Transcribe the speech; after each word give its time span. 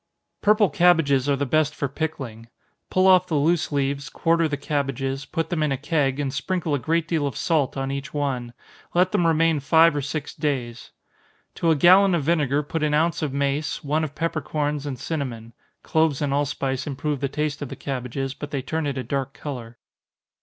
_Purple 0.41 0.71
cabbages 0.71 1.29
are 1.29 1.35
the 1.35 1.45
best 1.45 1.75
for 1.75 1.87
pickling. 1.87 2.47
Pull 2.89 3.05
off 3.05 3.27
the 3.27 3.35
loose 3.35 3.71
leaves, 3.71 4.09
quarter 4.09 4.47
the 4.47 4.57
cabbages, 4.57 5.25
put 5.25 5.51
them 5.51 5.61
in 5.61 5.71
a 5.71 5.77
keg, 5.77 6.19
and 6.19 6.33
sprinkle 6.33 6.73
a 6.73 6.79
great 6.79 7.07
deal 7.07 7.27
of 7.27 7.37
salt, 7.37 7.77
on 7.77 7.91
each 7.91 8.11
one 8.11 8.53
let 8.95 9.11
them 9.11 9.27
remain 9.27 9.59
five 9.59 9.95
or 9.95 10.01
six 10.01 10.33
days. 10.33 10.89
To 11.53 11.69
a 11.69 11.75
gallon 11.75 12.15
of 12.15 12.23
vinegar 12.23 12.63
put 12.63 12.81
an 12.81 12.95
ounce 12.95 13.21
of 13.21 13.31
mace, 13.31 13.83
one 13.83 14.03
of 14.03 14.15
peppercorns 14.15 14.87
and 14.87 14.97
cinnamon, 14.97 15.53
(cloves 15.83 16.19
and 16.19 16.33
allspice 16.33 16.87
improve 16.87 17.19
the 17.19 17.29
taste 17.29 17.61
of 17.61 17.69
the 17.69 17.75
cabbages, 17.75 18.33
but 18.33 18.49
they 18.49 18.63
turn 18.63 18.87
it 18.87 18.97
a 18.97 19.03
dark 19.03 19.33
color.) 19.35 19.77